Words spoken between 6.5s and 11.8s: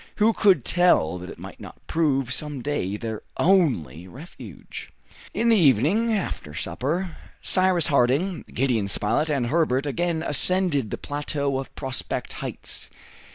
supper, Cyrus Harding, Gideon Spilett, and Herbert again ascended the plateau of